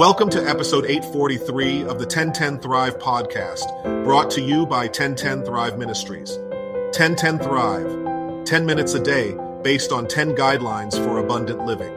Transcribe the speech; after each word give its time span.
Welcome 0.00 0.30
to 0.30 0.48
episode 0.48 0.86
843 0.86 1.82
of 1.82 1.98
the 1.98 2.06
1010 2.06 2.60
Thrive 2.60 2.98
podcast, 2.98 3.66
brought 4.02 4.30
to 4.30 4.40
you 4.40 4.64
by 4.64 4.84
1010 4.84 5.44
Thrive 5.44 5.76
Ministries. 5.76 6.38
1010 6.38 7.38
Thrive, 7.38 8.46
10 8.46 8.64
minutes 8.64 8.94
a 8.94 9.02
day 9.02 9.36
based 9.60 9.92
on 9.92 10.08
10 10.08 10.34
guidelines 10.34 10.94
for 11.04 11.18
abundant 11.18 11.66
living. 11.66 11.92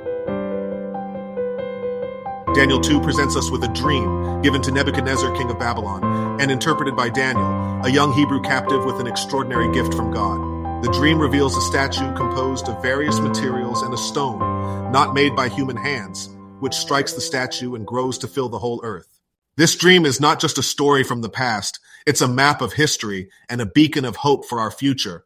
Daniel 2.54 2.82
2 2.82 3.00
presents 3.00 3.38
us 3.38 3.50
with 3.50 3.64
a 3.64 3.70
dream 3.70 4.42
given 4.42 4.62
to 4.64 4.72
Nebuchadnezzar, 4.72 5.34
king 5.38 5.50
of 5.50 5.58
Babylon, 5.58 6.42
and 6.42 6.52
interpreted 6.52 6.98
by 6.98 7.08
Daniel, 7.08 7.86
a 7.86 7.90
young 7.90 8.12
Hebrew 8.12 8.42
captive 8.42 8.84
with 8.84 9.00
an 9.00 9.08
extraordinary 9.08 9.74
gift 9.74 9.94
from 9.94 10.12
God. 10.12 10.84
The 10.84 10.92
dream 10.92 11.20
reveals 11.20 11.56
a 11.56 11.62
statue 11.62 12.14
composed 12.16 12.68
of 12.68 12.82
various 12.82 13.22
materials 13.22 13.82
and 13.82 13.94
a 13.94 13.98
stone, 13.98 14.92
not 14.92 15.14
made 15.14 15.38
by 15.38 15.48
human 15.48 15.78
hands 15.78 16.28
which 16.64 16.74
strikes 16.74 17.12
the 17.12 17.20
statue 17.20 17.76
and 17.76 17.86
grows 17.86 18.18
to 18.18 18.26
fill 18.26 18.48
the 18.48 18.60
whole 18.60 18.80
earth. 18.86 19.20
This 19.58 19.76
dream 19.76 20.06
is 20.06 20.22
not 20.22 20.40
just 20.40 20.58
a 20.58 20.64
story 20.64 21.04
from 21.04 21.22
the 21.22 21.28
past, 21.28 21.78
it's 22.08 22.22
a 22.22 22.28
map 22.28 22.62
of 22.62 22.72
history 22.72 23.30
and 23.50 23.60
a 23.60 23.66
beacon 23.66 24.06
of 24.06 24.16
hope 24.16 24.46
for 24.46 24.62
our 24.62 24.72
future. 24.72 25.26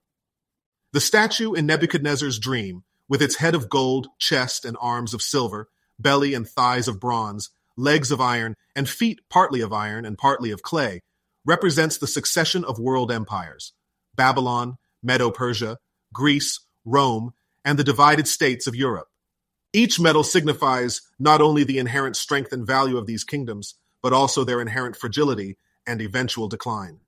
The 0.94 1.00
statue 1.00 1.54
in 1.54 1.68
Nebuchadnezzar's 1.68 2.40
dream, 2.40 2.86
with 3.08 3.22
its 3.22 3.36
head 3.36 3.54
of 3.54 3.70
gold, 3.70 4.08
chest 4.18 4.66
and 4.66 4.76
arms 4.82 5.14
of 5.14 5.22
silver, 5.22 5.70
belly 6.00 6.34
and 6.34 6.50
thighs 6.50 6.88
of 6.88 7.00
bronze, 7.00 7.52
legs 7.78 8.10
of 8.10 8.20
iron, 8.20 8.56
and 8.76 8.90
feet 8.90 9.20
partly 9.30 9.62
of 9.62 9.72
iron 9.72 10.06
and 10.06 10.18
partly 10.18 10.50
of 10.50 10.64
clay, 10.64 11.02
represents 11.46 12.00
the 12.00 12.08
succession 12.08 12.66
of 12.66 12.80
world 12.80 13.12
empires 13.12 13.74
Babylon, 14.16 14.80
Medo 15.04 15.30
Persia, 15.30 15.78
Greece, 16.12 16.62
Rome, 16.84 17.36
and 17.64 17.78
the 17.78 17.84
divided 17.84 18.28
states 18.28 18.66
of 18.66 18.76
Europe. 18.76 19.10
Each 19.74 20.00
metal 20.00 20.24
signifies 20.24 21.02
not 21.20 21.42
only 21.42 21.64
the 21.64 21.80
inherent 21.80 22.16
strength 22.16 22.54
and 22.54 22.66
value 22.66 22.98
of 22.98 23.06
these 23.06 23.24
kingdoms, 23.24 23.76
but 24.02 24.14
also 24.14 24.44
their 24.44 24.62
inherent 24.62 24.96
fragility 24.96 25.58
and 25.86 26.02
eventual 26.02 26.48
decline. 26.48 27.00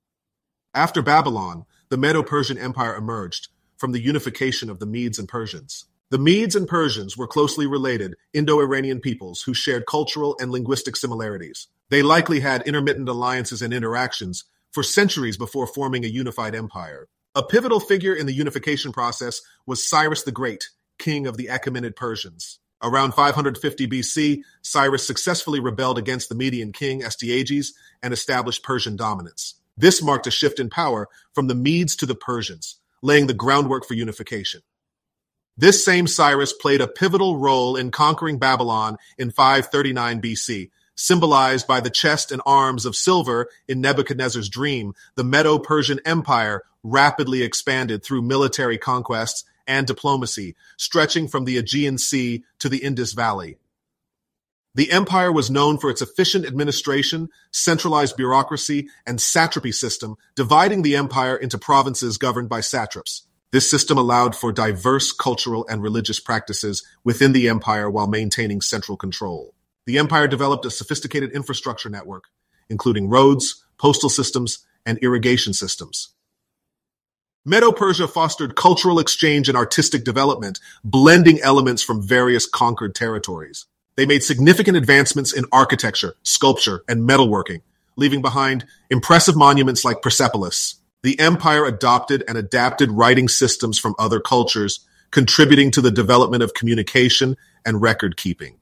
After 0.74 1.02
Babylon, 1.02 1.64
the 1.88 1.96
Medo 1.96 2.22
Persian 2.22 2.58
Empire 2.58 2.94
emerged 2.94 3.48
from 3.76 3.92
the 3.92 4.00
unification 4.00 4.70
of 4.70 4.78
the 4.78 4.86
Medes 4.86 5.18
and 5.18 5.28
Persians. 5.28 5.86
The 6.10 6.18
Medes 6.18 6.54
and 6.54 6.68
Persians 6.68 7.16
were 7.16 7.26
closely 7.26 7.66
related 7.66 8.16
Indo 8.32 8.60
Iranian 8.60 9.00
peoples 9.00 9.42
who 9.42 9.54
shared 9.54 9.86
cultural 9.86 10.36
and 10.40 10.50
linguistic 10.50 10.96
similarities. 10.96 11.68
They 11.88 12.02
likely 12.02 12.40
had 12.40 12.62
intermittent 12.66 13.08
alliances 13.08 13.62
and 13.62 13.72
interactions 13.72 14.44
for 14.70 14.82
centuries 14.82 15.36
before 15.36 15.66
forming 15.66 16.04
a 16.04 16.08
unified 16.08 16.54
empire. 16.54 17.08
A 17.34 17.42
pivotal 17.42 17.80
figure 17.80 18.14
in 18.14 18.26
the 18.26 18.32
unification 18.32 18.92
process 18.92 19.40
was 19.66 19.86
Cyrus 19.86 20.22
the 20.24 20.32
Great, 20.32 20.68
king 21.00 21.26
of 21.26 21.36
the 21.36 21.46
Achaemenid 21.46 21.96
Persians. 21.96 22.60
Around 22.82 23.12
550 23.14 23.88
BC, 23.88 24.42
Cyrus 24.62 25.06
successfully 25.06 25.60
rebelled 25.60 25.98
against 25.98 26.28
the 26.28 26.34
Median 26.34 26.72
king 26.72 27.02
Astyages 27.02 27.72
and 28.02 28.14
established 28.14 28.62
Persian 28.62 28.96
dominance. 28.96 29.56
This 29.76 30.02
marked 30.02 30.26
a 30.26 30.30
shift 30.30 30.60
in 30.60 30.70
power 30.70 31.08
from 31.34 31.48
the 31.48 31.54
Medes 31.54 31.96
to 31.96 32.06
the 32.06 32.14
Persians, 32.14 32.76
laying 33.02 33.26
the 33.26 33.34
groundwork 33.34 33.84
for 33.84 33.94
unification. 33.94 34.62
This 35.56 35.84
same 35.84 36.06
Cyrus 36.06 36.54
played 36.54 36.80
a 36.80 36.88
pivotal 36.88 37.36
role 37.36 37.76
in 37.76 37.90
conquering 37.90 38.38
Babylon 38.38 38.96
in 39.18 39.30
539 39.30 40.22
BC, 40.22 40.70
symbolized 40.94 41.66
by 41.66 41.80
the 41.80 41.90
chest 41.90 42.32
and 42.32 42.40
arms 42.46 42.86
of 42.86 42.96
silver 42.96 43.48
in 43.68 43.80
Nebuchadnezzar's 43.80 44.48
dream. 44.48 44.94
The 45.16 45.24
Medo 45.24 45.58
Persian 45.58 46.00
Empire 46.06 46.62
rapidly 46.82 47.42
expanded 47.42 48.02
through 48.02 48.22
military 48.22 48.78
conquests 48.78 49.44
and 49.70 49.86
diplomacy, 49.86 50.56
stretching 50.76 51.28
from 51.28 51.44
the 51.44 51.56
Aegean 51.56 51.96
Sea 51.96 52.42
to 52.58 52.68
the 52.68 52.78
Indus 52.78 53.12
Valley. 53.12 53.56
The 54.74 54.90
empire 54.90 55.30
was 55.30 55.50
known 55.50 55.78
for 55.78 55.90
its 55.90 56.02
efficient 56.02 56.44
administration, 56.44 57.28
centralized 57.52 58.16
bureaucracy, 58.16 58.88
and 59.06 59.20
satrapy 59.20 59.72
system, 59.72 60.16
dividing 60.34 60.82
the 60.82 60.96
empire 60.96 61.36
into 61.36 61.56
provinces 61.56 62.18
governed 62.18 62.48
by 62.48 62.60
satraps. 62.60 63.26
This 63.52 63.70
system 63.70 63.96
allowed 63.96 64.34
for 64.34 64.52
diverse 64.52 65.12
cultural 65.12 65.66
and 65.68 65.82
religious 65.82 66.18
practices 66.18 66.84
within 67.04 67.32
the 67.32 67.48
empire 67.48 67.88
while 67.88 68.06
maintaining 68.08 68.60
central 68.60 68.96
control. 68.96 69.54
The 69.86 69.98
empire 69.98 70.26
developed 70.26 70.66
a 70.66 70.70
sophisticated 70.70 71.30
infrastructure 71.32 71.88
network, 71.88 72.24
including 72.68 73.08
roads, 73.08 73.64
postal 73.78 74.08
systems, 74.08 74.66
and 74.84 74.98
irrigation 74.98 75.52
systems. 75.52 76.10
Medo-Persia 77.46 78.06
fostered 78.06 78.54
cultural 78.54 78.98
exchange 78.98 79.48
and 79.48 79.56
artistic 79.56 80.04
development, 80.04 80.60
blending 80.84 81.40
elements 81.40 81.82
from 81.82 82.02
various 82.02 82.46
conquered 82.46 82.94
territories. 82.94 83.64
They 83.96 84.04
made 84.04 84.22
significant 84.22 84.76
advancements 84.76 85.32
in 85.32 85.46
architecture, 85.50 86.16
sculpture, 86.22 86.84
and 86.86 87.08
metalworking, 87.08 87.62
leaving 87.96 88.20
behind 88.20 88.66
impressive 88.90 89.36
monuments 89.36 89.86
like 89.86 90.02
Persepolis. 90.02 90.76
The 91.02 91.18
empire 91.18 91.64
adopted 91.64 92.22
and 92.28 92.36
adapted 92.36 92.92
writing 92.92 93.26
systems 93.26 93.78
from 93.78 93.94
other 93.98 94.20
cultures, 94.20 94.86
contributing 95.10 95.70
to 95.70 95.80
the 95.80 95.90
development 95.90 96.42
of 96.42 96.52
communication 96.52 97.38
and 97.64 97.80
record 97.80 98.18
keeping. 98.18 98.58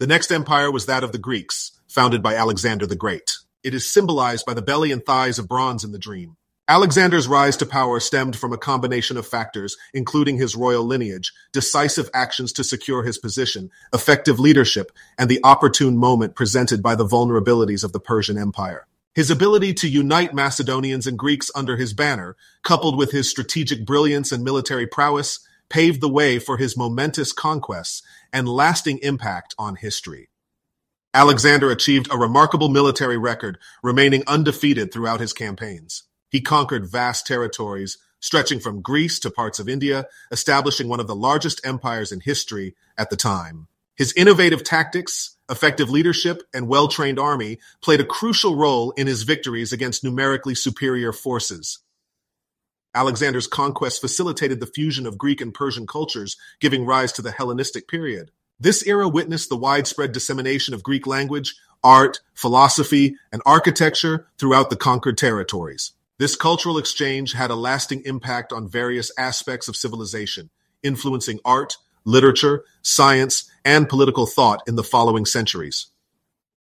The 0.00 0.08
next 0.08 0.32
empire 0.32 0.72
was 0.72 0.86
that 0.86 1.04
of 1.04 1.12
the 1.12 1.18
Greeks, 1.18 1.80
founded 1.86 2.20
by 2.20 2.34
Alexander 2.34 2.84
the 2.84 2.96
Great. 2.96 3.36
It 3.62 3.74
is 3.74 3.88
symbolized 3.88 4.44
by 4.44 4.54
the 4.54 4.62
belly 4.62 4.90
and 4.90 5.06
thighs 5.06 5.38
of 5.38 5.48
bronze 5.48 5.84
in 5.84 5.92
the 5.92 6.00
dream. 6.00 6.36
Alexander's 6.66 7.28
rise 7.28 7.58
to 7.58 7.66
power 7.66 8.00
stemmed 8.00 8.34
from 8.34 8.50
a 8.50 8.56
combination 8.56 9.18
of 9.18 9.26
factors, 9.26 9.76
including 9.92 10.38
his 10.38 10.56
royal 10.56 10.82
lineage, 10.82 11.30
decisive 11.52 12.08
actions 12.14 12.54
to 12.54 12.64
secure 12.64 13.02
his 13.02 13.18
position, 13.18 13.70
effective 13.92 14.40
leadership, 14.40 14.90
and 15.18 15.28
the 15.28 15.40
opportune 15.44 15.98
moment 15.98 16.34
presented 16.34 16.82
by 16.82 16.94
the 16.94 17.04
vulnerabilities 17.04 17.84
of 17.84 17.92
the 17.92 18.00
Persian 18.00 18.38
Empire. 18.38 18.86
His 19.14 19.30
ability 19.30 19.74
to 19.74 19.88
unite 19.88 20.32
Macedonians 20.32 21.06
and 21.06 21.18
Greeks 21.18 21.50
under 21.54 21.76
his 21.76 21.92
banner, 21.92 22.34
coupled 22.62 22.96
with 22.96 23.12
his 23.12 23.28
strategic 23.28 23.84
brilliance 23.84 24.32
and 24.32 24.42
military 24.42 24.86
prowess, 24.86 25.40
paved 25.68 26.00
the 26.00 26.08
way 26.08 26.38
for 26.38 26.56
his 26.56 26.78
momentous 26.78 27.34
conquests 27.34 28.02
and 28.32 28.48
lasting 28.48 29.00
impact 29.02 29.54
on 29.58 29.76
history. 29.76 30.30
Alexander 31.12 31.70
achieved 31.70 32.08
a 32.10 32.16
remarkable 32.16 32.70
military 32.70 33.18
record, 33.18 33.58
remaining 33.82 34.24
undefeated 34.26 34.90
throughout 34.90 35.20
his 35.20 35.34
campaigns. 35.34 36.04
He 36.34 36.40
conquered 36.40 36.90
vast 36.90 37.28
territories 37.28 37.96
stretching 38.18 38.58
from 38.58 38.82
Greece 38.82 39.20
to 39.20 39.30
parts 39.30 39.60
of 39.60 39.68
India, 39.68 40.08
establishing 40.32 40.88
one 40.88 40.98
of 40.98 41.06
the 41.06 41.14
largest 41.14 41.64
empires 41.64 42.10
in 42.10 42.18
history 42.18 42.74
at 42.98 43.08
the 43.08 43.16
time. 43.16 43.68
His 43.94 44.12
innovative 44.14 44.64
tactics, 44.64 45.36
effective 45.48 45.90
leadership, 45.90 46.42
and 46.52 46.66
well-trained 46.66 47.20
army 47.20 47.60
played 47.80 48.00
a 48.00 48.04
crucial 48.04 48.56
role 48.56 48.90
in 48.96 49.06
his 49.06 49.22
victories 49.22 49.72
against 49.72 50.02
numerically 50.02 50.56
superior 50.56 51.12
forces. 51.12 51.78
Alexander's 52.96 53.46
conquest 53.46 54.00
facilitated 54.00 54.58
the 54.58 54.66
fusion 54.66 55.06
of 55.06 55.16
Greek 55.16 55.40
and 55.40 55.54
Persian 55.54 55.86
cultures, 55.86 56.36
giving 56.58 56.84
rise 56.84 57.12
to 57.12 57.22
the 57.22 57.30
Hellenistic 57.30 57.86
period. 57.86 58.32
This 58.58 58.84
era 58.84 59.08
witnessed 59.08 59.50
the 59.50 59.56
widespread 59.56 60.10
dissemination 60.10 60.74
of 60.74 60.82
Greek 60.82 61.06
language, 61.06 61.54
art, 61.84 62.22
philosophy, 62.34 63.14
and 63.30 63.40
architecture 63.46 64.26
throughout 64.36 64.70
the 64.70 64.76
conquered 64.76 65.16
territories. 65.16 65.92
This 66.16 66.36
cultural 66.36 66.78
exchange 66.78 67.32
had 67.32 67.50
a 67.50 67.56
lasting 67.56 68.02
impact 68.04 68.52
on 68.52 68.68
various 68.68 69.10
aspects 69.18 69.66
of 69.66 69.74
civilization, 69.74 70.50
influencing 70.82 71.40
art, 71.44 71.76
literature, 72.04 72.64
science, 72.82 73.50
and 73.64 73.88
political 73.88 74.24
thought 74.24 74.62
in 74.68 74.76
the 74.76 74.84
following 74.84 75.26
centuries. 75.26 75.86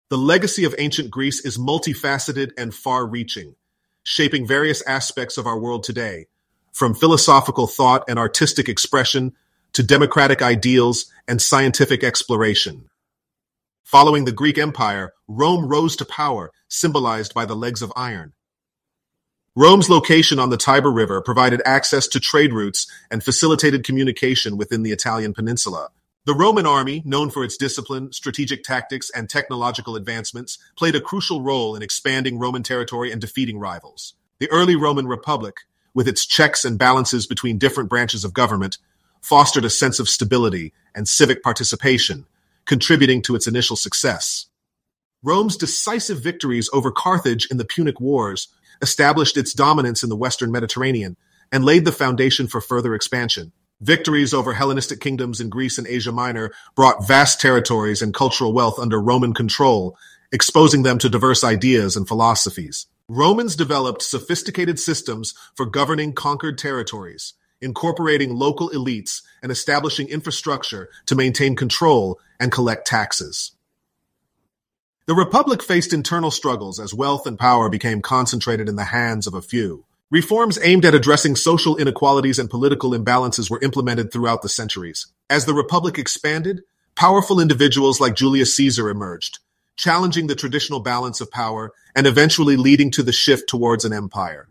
The 0.09 0.17
legacy 0.17 0.63
of 0.63 0.73
ancient 0.79 1.11
Greece 1.11 1.45
is 1.45 1.59
multifaceted 1.59 2.51
and 2.57 2.73
far-reaching, 2.73 3.55
shaping 4.01 4.47
various 4.47 4.81
aspects 4.87 5.37
of 5.37 5.45
our 5.45 5.59
world 5.59 5.83
today, 5.83 6.25
from 6.71 6.95
philosophical 6.95 7.67
thought 7.67 8.03
and 8.07 8.17
artistic 8.17 8.67
expression 8.67 9.33
to 9.73 9.83
democratic 9.83 10.41
ideals 10.41 11.05
and 11.27 11.39
scientific 11.39 12.03
exploration. 12.03 12.89
Following 13.83 14.25
the 14.25 14.31
Greek 14.31 14.57
Empire, 14.57 15.13
Rome 15.27 15.67
rose 15.67 15.95
to 15.97 16.05
power, 16.05 16.51
symbolized 16.67 17.35
by 17.35 17.45
the 17.45 17.55
legs 17.55 17.83
of 17.83 17.93
iron. 17.95 18.33
Rome's 19.55 19.87
location 19.87 20.39
on 20.39 20.49
the 20.49 20.57
Tiber 20.57 20.91
River 20.91 21.21
provided 21.21 21.61
access 21.63 22.07
to 22.07 22.19
trade 22.19 22.51
routes 22.53 22.91
and 23.11 23.23
facilitated 23.23 23.83
communication 23.83 24.57
within 24.57 24.81
the 24.81 24.91
Italian 24.91 25.31
peninsula. 25.31 25.89
The 26.25 26.33
Roman 26.33 26.65
army, 26.65 27.03
known 27.05 27.29
for 27.29 27.43
its 27.43 27.55
discipline, 27.55 28.11
strategic 28.13 28.63
tactics, 28.63 29.11
and 29.11 29.29
technological 29.29 29.95
advancements, 29.95 30.57
played 30.75 30.95
a 30.95 31.01
crucial 31.01 31.43
role 31.43 31.75
in 31.75 31.83
expanding 31.83 32.39
Roman 32.39 32.63
territory 32.63 33.11
and 33.11 33.21
defeating 33.21 33.59
rivals. 33.59 34.15
The 34.39 34.49
early 34.49 34.75
Roman 34.75 35.05
Republic, 35.05 35.57
with 35.93 36.07
its 36.07 36.25
checks 36.25 36.65
and 36.65 36.79
balances 36.79 37.27
between 37.27 37.59
different 37.59 37.91
branches 37.91 38.25
of 38.25 38.33
government, 38.33 38.79
fostered 39.21 39.65
a 39.65 39.69
sense 39.69 39.99
of 39.99 40.09
stability 40.09 40.73
and 40.95 41.07
civic 41.07 41.43
participation, 41.43 42.25
contributing 42.65 43.21
to 43.21 43.35
its 43.35 43.45
initial 43.45 43.75
success. 43.75 44.47
Rome's 45.21 45.55
decisive 45.55 46.23
victories 46.23 46.71
over 46.73 46.91
Carthage 46.91 47.45
in 47.51 47.57
the 47.57 47.65
Punic 47.65 48.01
Wars 48.01 48.47
established 48.81 49.37
its 49.37 49.53
dominance 49.53 50.03
in 50.03 50.09
the 50.09 50.15
Western 50.15 50.51
Mediterranean, 50.51 51.17
and 51.51 51.63
laid 51.63 51.85
the 51.85 51.91
foundation 51.91 52.47
for 52.47 52.61
further 52.61 52.95
expansion. 52.95 53.51
Victories 53.81 54.33
over 54.33 54.53
Hellenistic 54.53 55.01
kingdoms 55.01 55.41
in 55.41 55.49
Greece 55.49 55.77
and 55.77 55.85
Asia 55.87 56.11
Minor 56.11 56.51
brought 56.75 57.05
vast 57.05 57.41
territories 57.41 58.01
and 58.01 58.13
cultural 58.13 58.53
wealth 58.53 58.79
under 58.79 59.01
Roman 59.01 59.33
control, 59.33 59.97
exposing 60.31 60.83
them 60.83 60.97
to 60.99 61.09
diverse 61.09 61.43
ideas 61.43 61.95
and 61.95 62.07
philosophies. 62.07 62.87
Romans 63.09 63.55
developed 63.55 64.01
sophisticated 64.01 64.79
systems 64.79 65.33
for 65.55 65.65
governing 65.65 66.13
conquered 66.13 66.57
territories, 66.57 67.33
incorporating 67.61 68.33
local 68.33 68.69
elites 68.69 69.21
and 69.41 69.51
establishing 69.51 70.07
infrastructure 70.07 70.89
to 71.05 71.15
maintain 71.15 71.55
control 71.55 72.19
and 72.39 72.51
collect 72.51 72.87
taxes. 72.87 73.51
The 75.05 75.15
Republic 75.15 75.61
faced 75.61 75.91
internal 75.91 76.31
struggles 76.31 76.79
as 76.79 76.93
wealth 76.93 77.27
and 77.27 77.37
power 77.37 77.67
became 77.67 78.01
concentrated 78.01 78.69
in 78.69 78.77
the 78.77 78.85
hands 78.85 79.27
of 79.27 79.33
a 79.33 79.41
few. 79.41 79.83
Reforms 80.09 80.57
aimed 80.61 80.85
at 80.85 80.95
addressing 80.95 81.35
social 81.35 81.75
inequalities 81.75 82.39
and 82.39 82.49
political 82.49 82.91
imbalances 82.91 83.49
were 83.49 83.59
implemented 83.61 84.13
throughout 84.13 84.43
the 84.43 84.47
centuries. 84.47 85.07
As 85.29 85.45
the 85.45 85.53
Republic 85.53 85.97
expanded, 85.97 86.61
powerful 86.95 87.41
individuals 87.41 87.99
like 87.99 88.15
Julius 88.15 88.55
Caesar 88.55 88.89
emerged, 88.89 89.39
challenging 89.75 90.27
the 90.27 90.35
traditional 90.35 90.79
balance 90.79 91.19
of 91.19 91.29
power 91.29 91.73
and 91.93 92.07
eventually 92.07 92.55
leading 92.55 92.89
to 92.91 93.03
the 93.03 93.11
shift 93.11 93.49
towards 93.49 93.83
an 93.83 93.91
empire. 93.91 94.47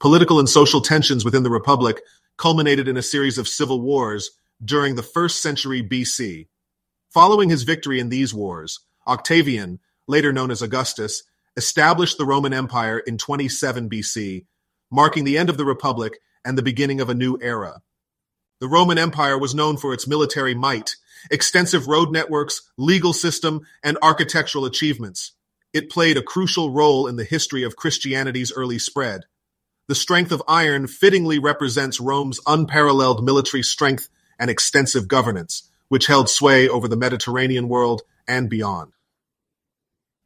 Political 0.00 0.38
and 0.38 0.48
social 0.48 0.80
tensions 0.80 1.22
within 1.22 1.42
the 1.42 1.50
Republic 1.50 2.00
culminated 2.38 2.88
in 2.88 2.96
a 2.96 3.02
series 3.02 3.36
of 3.36 3.46
civil 3.46 3.82
wars 3.82 4.30
during 4.64 4.94
the 4.94 5.02
first 5.02 5.42
century 5.42 5.82
BC. 5.82 6.46
Following 7.16 7.48
his 7.48 7.62
victory 7.62 7.98
in 7.98 8.10
these 8.10 8.34
wars, 8.34 8.80
Octavian, 9.06 9.80
later 10.06 10.34
known 10.34 10.50
as 10.50 10.60
Augustus, 10.60 11.22
established 11.56 12.18
the 12.18 12.26
Roman 12.26 12.52
Empire 12.52 12.98
in 12.98 13.16
27 13.16 13.88
BC, 13.88 14.44
marking 14.90 15.24
the 15.24 15.38
end 15.38 15.48
of 15.48 15.56
the 15.56 15.64
Republic 15.64 16.18
and 16.44 16.58
the 16.58 16.62
beginning 16.62 17.00
of 17.00 17.08
a 17.08 17.14
new 17.14 17.38
era. 17.40 17.80
The 18.60 18.68
Roman 18.68 18.98
Empire 18.98 19.38
was 19.38 19.54
known 19.54 19.78
for 19.78 19.94
its 19.94 20.06
military 20.06 20.54
might, 20.54 20.96
extensive 21.30 21.88
road 21.88 22.12
networks, 22.12 22.70
legal 22.76 23.14
system, 23.14 23.62
and 23.82 23.96
architectural 24.02 24.66
achievements. 24.66 25.32
It 25.72 25.88
played 25.88 26.18
a 26.18 26.22
crucial 26.22 26.70
role 26.70 27.06
in 27.06 27.16
the 27.16 27.24
history 27.24 27.62
of 27.62 27.76
Christianity's 27.76 28.52
early 28.52 28.78
spread. 28.78 29.22
The 29.88 29.94
strength 29.94 30.32
of 30.32 30.42
iron 30.46 30.86
fittingly 30.86 31.38
represents 31.38 31.98
Rome's 31.98 32.40
unparalleled 32.46 33.24
military 33.24 33.62
strength 33.62 34.10
and 34.38 34.50
extensive 34.50 35.08
governance, 35.08 35.70
which 35.88 36.06
held 36.06 36.28
sway 36.28 36.68
over 36.68 36.88
the 36.88 36.96
Mediterranean 36.96 37.68
world 37.68 38.02
and 38.26 38.48
beyond. 38.50 38.92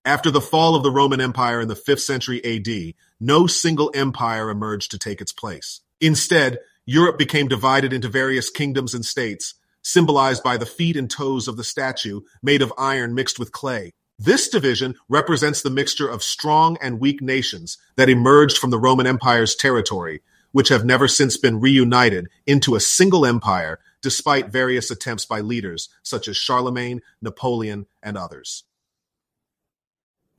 After 0.04 0.30
the 0.30 0.40
fall 0.40 0.74
of 0.74 0.82
the 0.82 0.90
Roman 0.90 1.20
Empire 1.20 1.60
in 1.60 1.68
the 1.68 1.74
5th 1.74 2.00
century 2.00 2.42
AD, 2.44 2.94
no 3.20 3.46
single 3.46 3.90
empire 3.94 4.48
emerged 4.48 4.90
to 4.92 4.98
take 4.98 5.20
its 5.20 5.32
place. 5.32 5.80
Instead, 6.00 6.58
Europe 6.86 7.18
became 7.18 7.48
divided 7.48 7.92
into 7.92 8.08
various 8.08 8.48
kingdoms 8.48 8.94
and 8.94 9.04
states, 9.04 9.54
symbolized 9.82 10.42
by 10.42 10.56
the 10.56 10.66
feet 10.66 10.96
and 10.96 11.10
toes 11.10 11.46
of 11.46 11.56
the 11.56 11.64
statue 11.64 12.22
made 12.42 12.62
of 12.62 12.72
iron 12.78 13.14
mixed 13.14 13.38
with 13.38 13.52
clay. 13.52 13.92
This 14.18 14.48
division 14.48 14.96
represents 15.08 15.62
the 15.62 15.70
mixture 15.70 16.08
of 16.08 16.22
strong 16.22 16.76
and 16.82 17.00
weak 17.00 17.22
nations 17.22 17.78
that 17.96 18.10
emerged 18.10 18.58
from 18.58 18.70
the 18.70 18.78
Roman 18.78 19.06
Empire's 19.06 19.54
territory, 19.54 20.20
which 20.52 20.68
have 20.68 20.84
never 20.84 21.08
since 21.08 21.36
been 21.36 21.60
reunited 21.60 22.28
into 22.46 22.74
a 22.74 22.80
single 22.80 23.24
empire 23.24 23.78
despite 24.02 24.52
various 24.52 24.90
attempts 24.90 25.24
by 25.24 25.40
leaders 25.40 25.88
such 26.02 26.28
as 26.28 26.36
Charlemagne, 26.36 27.00
Napoleon, 27.20 27.86
and 28.02 28.16
others. 28.16 28.64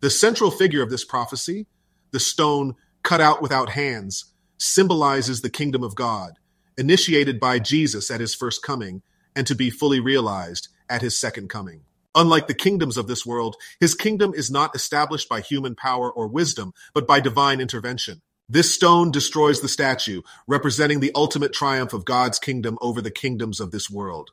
The 0.01 0.09
central 0.09 0.49
figure 0.49 0.81
of 0.81 0.89
this 0.89 1.05
prophecy, 1.05 1.67
the 2.11 2.19
stone 2.19 2.75
cut 3.03 3.21
out 3.21 3.41
without 3.41 3.69
hands, 3.69 4.25
symbolizes 4.57 5.41
the 5.41 5.49
kingdom 5.49 5.83
of 5.83 5.95
God, 5.95 6.33
initiated 6.77 7.39
by 7.39 7.59
Jesus 7.59 8.09
at 8.09 8.19
his 8.19 8.33
first 8.33 8.63
coming 8.63 9.03
and 9.35 9.45
to 9.47 9.55
be 9.55 9.69
fully 9.69 9.99
realized 9.99 10.67
at 10.89 11.01
his 11.01 11.17
second 11.17 11.49
coming. 11.49 11.81
Unlike 12.13 12.47
the 12.47 12.53
kingdoms 12.53 12.97
of 12.97 13.07
this 13.07 13.25
world, 13.25 13.55
his 13.79 13.95
kingdom 13.95 14.33
is 14.35 14.51
not 14.51 14.75
established 14.75 15.29
by 15.29 15.39
human 15.39 15.75
power 15.75 16.11
or 16.11 16.27
wisdom, 16.27 16.73
but 16.93 17.07
by 17.07 17.19
divine 17.19 17.61
intervention. 17.61 18.21
This 18.53 18.69
stone 18.69 19.12
destroys 19.12 19.62
the 19.62 19.69
statue, 19.69 20.24
representing 20.45 21.00
the 21.00 21.13
ultimate 21.15 21.53
triumph 21.53 21.94
of 21.94 22.03
God's 22.03 22.38
kingdom 22.38 22.77
over 22.81 23.01
the 23.01 23.09
kingdoms 23.09 23.62
of 23.62 23.71
this 23.71 23.89
world. 23.89 24.31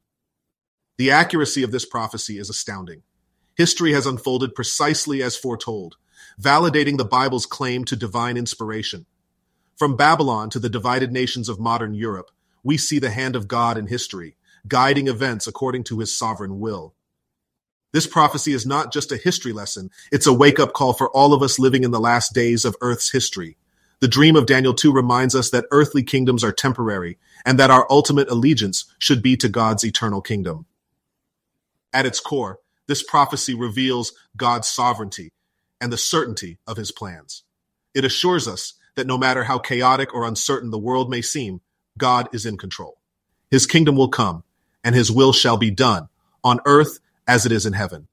The 0.96 1.12
accuracy 1.12 1.62
of 1.62 1.70
this 1.70 1.84
prophecy 1.84 2.36
is 2.36 2.50
astounding. 2.50 3.04
History 3.54 3.92
has 3.92 4.06
unfolded 4.06 4.56
precisely 4.56 5.22
as 5.22 5.36
foretold, 5.36 5.98
validating 6.36 6.96
the 6.96 7.04
Bible's 7.04 7.46
claim 7.46 7.84
to 7.84 7.94
divine 7.94 8.36
inspiration. 8.36 9.06
From 9.76 9.94
Babylon 9.94 10.50
to 10.50 10.58
the 10.58 10.68
divided 10.68 11.12
nations 11.12 11.48
of 11.48 11.60
modern 11.60 11.94
Europe, 11.94 12.32
we 12.64 12.76
see 12.76 12.98
the 12.98 13.10
hand 13.10 13.36
of 13.36 13.46
God 13.46 13.78
in 13.78 13.86
history, 13.86 14.34
guiding 14.66 15.06
events 15.06 15.46
according 15.46 15.84
to 15.84 16.00
his 16.00 16.16
sovereign 16.16 16.58
will. 16.58 16.92
This 17.92 18.08
prophecy 18.08 18.52
is 18.52 18.66
not 18.66 18.92
just 18.92 19.12
a 19.12 19.16
history 19.16 19.52
lesson, 19.52 19.90
it's 20.10 20.26
a 20.26 20.32
wake 20.32 20.58
up 20.58 20.72
call 20.72 20.92
for 20.92 21.08
all 21.10 21.32
of 21.32 21.40
us 21.40 21.60
living 21.60 21.84
in 21.84 21.92
the 21.92 22.00
last 22.00 22.34
days 22.34 22.64
of 22.64 22.74
Earth's 22.80 23.12
history. 23.12 23.56
The 24.00 24.08
dream 24.08 24.36
of 24.36 24.46
Daniel 24.46 24.74
2 24.74 24.92
reminds 24.92 25.34
us 25.34 25.50
that 25.50 25.66
earthly 25.72 26.04
kingdoms 26.04 26.44
are 26.44 26.52
temporary 26.52 27.18
and 27.44 27.58
that 27.58 27.70
our 27.70 27.86
ultimate 27.90 28.30
allegiance 28.30 28.84
should 28.98 29.22
be 29.22 29.36
to 29.38 29.48
God's 29.48 29.84
eternal 29.84 30.20
kingdom. 30.20 30.66
At 31.92 32.06
its 32.06 32.20
core, 32.20 32.60
this 32.86 33.02
prophecy 33.02 33.54
reveals 33.54 34.12
God's 34.36 34.68
sovereignty 34.68 35.32
and 35.80 35.92
the 35.92 35.98
certainty 35.98 36.58
of 36.66 36.76
his 36.76 36.92
plans. 36.92 37.42
It 37.92 38.04
assures 38.04 38.46
us 38.46 38.74
that 38.94 39.06
no 39.06 39.18
matter 39.18 39.44
how 39.44 39.58
chaotic 39.58 40.14
or 40.14 40.26
uncertain 40.26 40.70
the 40.70 40.78
world 40.78 41.10
may 41.10 41.22
seem, 41.22 41.60
God 41.96 42.28
is 42.32 42.46
in 42.46 42.56
control. 42.56 42.98
His 43.50 43.66
kingdom 43.66 43.96
will 43.96 44.08
come 44.08 44.44
and 44.84 44.94
his 44.94 45.10
will 45.10 45.32
shall 45.32 45.56
be 45.56 45.70
done 45.72 46.08
on 46.44 46.60
earth 46.66 47.00
as 47.26 47.46
it 47.46 47.52
is 47.52 47.66
in 47.66 47.72
heaven. 47.72 48.06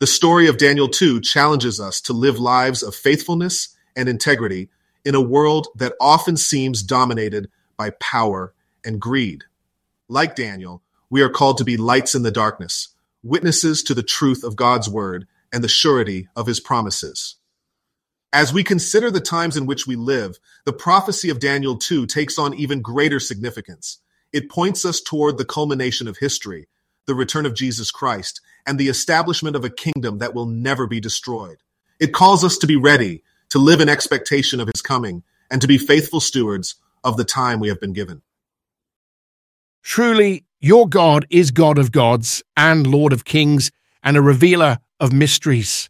The 0.00 0.06
story 0.06 0.48
of 0.48 0.58
Daniel 0.58 0.88
2 0.88 1.22
challenges 1.22 1.80
us 1.80 2.02
to 2.02 2.12
live 2.12 2.38
lives 2.38 2.82
of 2.82 2.94
faithfulness 2.94 3.75
and 3.96 4.08
integrity 4.08 4.68
in 5.04 5.14
a 5.14 5.20
world 5.20 5.68
that 5.74 5.94
often 6.00 6.36
seems 6.36 6.82
dominated 6.82 7.48
by 7.76 7.90
power 7.90 8.54
and 8.84 9.00
greed. 9.00 9.44
Like 10.08 10.36
Daniel, 10.36 10.82
we 11.10 11.22
are 11.22 11.28
called 11.28 11.58
to 11.58 11.64
be 11.64 11.76
lights 11.76 12.14
in 12.14 12.22
the 12.22 12.30
darkness, 12.30 12.88
witnesses 13.22 13.82
to 13.84 13.94
the 13.94 14.02
truth 14.02 14.44
of 14.44 14.56
God's 14.56 14.88
word 14.88 15.26
and 15.52 15.62
the 15.62 15.68
surety 15.68 16.28
of 16.36 16.46
his 16.46 16.60
promises. 16.60 17.36
As 18.32 18.52
we 18.52 18.64
consider 18.64 19.10
the 19.10 19.20
times 19.20 19.56
in 19.56 19.66
which 19.66 19.86
we 19.86 19.96
live, 19.96 20.38
the 20.64 20.72
prophecy 20.72 21.30
of 21.30 21.40
Daniel 21.40 21.78
2 21.78 22.06
takes 22.06 22.38
on 22.38 22.54
even 22.54 22.82
greater 22.82 23.18
significance. 23.18 23.98
It 24.32 24.50
points 24.50 24.84
us 24.84 25.00
toward 25.00 25.38
the 25.38 25.44
culmination 25.44 26.08
of 26.08 26.18
history, 26.18 26.68
the 27.06 27.14
return 27.14 27.46
of 27.46 27.54
Jesus 27.54 27.90
Christ, 27.90 28.40
and 28.66 28.78
the 28.78 28.88
establishment 28.88 29.56
of 29.56 29.64
a 29.64 29.70
kingdom 29.70 30.18
that 30.18 30.34
will 30.34 30.46
never 30.46 30.86
be 30.86 31.00
destroyed. 31.00 31.58
It 31.98 32.12
calls 32.12 32.44
us 32.44 32.58
to 32.58 32.66
be 32.66 32.76
ready, 32.76 33.22
to 33.50 33.58
live 33.58 33.80
in 33.80 33.88
expectation 33.88 34.60
of 34.60 34.68
his 34.68 34.82
coming, 34.82 35.22
and 35.50 35.60
to 35.60 35.68
be 35.68 35.78
faithful 35.78 36.20
stewards 36.20 36.76
of 37.04 37.16
the 37.16 37.24
time 37.24 37.60
we 37.60 37.68
have 37.68 37.80
been 37.80 37.92
given. 37.92 38.22
Truly, 39.82 40.44
your 40.60 40.88
God 40.88 41.26
is 41.30 41.52
God 41.52 41.78
of 41.78 41.92
gods 41.92 42.42
and 42.56 42.86
Lord 42.86 43.12
of 43.12 43.24
kings 43.24 43.70
and 44.02 44.16
a 44.16 44.22
revealer 44.22 44.78
of 44.98 45.12
mysteries. 45.12 45.88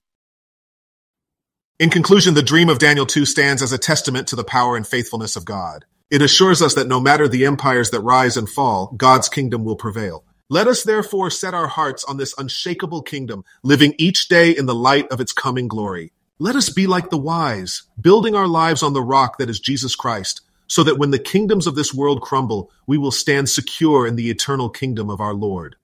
In 1.78 1.90
conclusion, 1.90 2.34
the 2.34 2.42
dream 2.42 2.68
of 2.68 2.78
Daniel 2.78 3.06
2 3.06 3.25
stands 3.25 3.62
as 3.62 3.72
a 3.72 3.78
testament 3.78 4.28
to 4.28 4.36
the 4.36 4.44
power 4.44 4.76
and 4.76 4.86
faithfulness 4.86 5.36
of 5.36 5.44
God. 5.44 5.84
It 6.10 6.22
assures 6.22 6.62
us 6.62 6.75
that 6.75 6.88
no 6.88 7.00
matter 7.00 7.28
the 7.28 7.44
empires 7.44 7.90
that 7.90 8.00
rise 8.00 8.36
and 8.36 8.48
fall, 8.48 8.94
God's 8.96 9.28
kingdom 9.28 9.64
will 9.64 9.76
prevail. 9.76 10.25
Let 10.48 10.68
us 10.68 10.84
therefore 10.84 11.30
set 11.30 11.52
our 11.52 11.66
hearts 11.66 12.04
on 12.04 12.16
this 12.16 12.34
unshakable 12.38 13.02
kingdom, 13.02 13.44
living 13.62 13.94
each 13.98 14.28
day 14.28 14.52
in 14.56 14.66
the 14.66 14.75
light 14.75 15.10
of 15.10 15.20
its 15.20 15.32
coming 15.32 15.68
glory. 15.68 16.12
Let 16.38 16.55
us 16.55 16.69
be 16.69 16.87
like 16.87 17.09
the 17.09 17.16
wise, 17.16 17.85
building 17.99 18.35
our 18.35 18.47
lives 18.47 18.83
on 18.83 18.93
the 18.93 19.02
rock 19.02 19.38
that 19.38 19.49
is 19.49 19.59
Jesus 19.59 19.95
Christ, 19.97 20.43
so 20.66 20.83
that 20.83 20.99
when 20.99 21.11
the 21.11 21.19
kingdoms 21.19 21.66
of 21.66 21.76
this 21.76 21.95
world 21.95 22.21
crumble, 22.21 22.71
we 22.87 22.99
will 22.99 23.11
stand 23.11 23.49
secure 23.49 24.07
in 24.07 24.16
the 24.16 24.28
eternal 24.28 24.69
kingdom 24.69 25.09
of 25.09 25.19
our 25.19 25.33
Lord. 25.33 25.76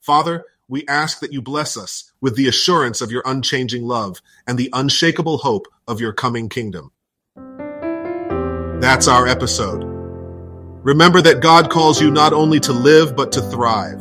Father, 0.00 0.44
we 0.68 0.86
ask 0.86 1.18
that 1.18 1.32
you 1.32 1.42
bless 1.42 1.76
us 1.76 2.12
with 2.20 2.36
the 2.36 2.46
assurance 2.46 3.00
of 3.00 3.10
your 3.10 3.24
unchanging 3.26 3.82
love 3.82 4.22
and 4.46 4.56
the 4.56 4.70
unshakable 4.72 5.38
hope 5.38 5.66
of 5.88 6.00
your 6.00 6.12
coming 6.12 6.48
kingdom. 6.48 6.92
That's 8.80 9.08
our 9.08 9.26
episode. 9.26 9.82
Remember 10.84 11.20
that 11.22 11.40
God 11.40 11.70
calls 11.70 12.00
you 12.00 12.12
not 12.12 12.32
only 12.32 12.60
to 12.60 12.72
live, 12.72 13.16
but 13.16 13.32
to 13.32 13.40
thrive. 13.40 14.00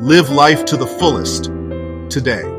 Live 0.00 0.30
life 0.30 0.64
to 0.66 0.76
the 0.76 0.86
fullest 0.86 1.50
today. 2.08 2.53